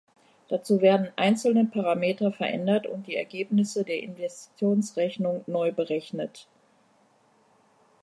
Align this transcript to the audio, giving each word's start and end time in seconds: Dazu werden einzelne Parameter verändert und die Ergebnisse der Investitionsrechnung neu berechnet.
Dazu 0.47 0.81
werden 0.81 1.09
einzelne 1.15 1.65
Parameter 1.65 2.31
verändert 2.31 2.87
und 2.87 3.05
die 3.05 3.15
Ergebnisse 3.15 3.83
der 3.83 4.01
Investitionsrechnung 4.01 5.43
neu 5.45 5.71
berechnet. 5.71 6.47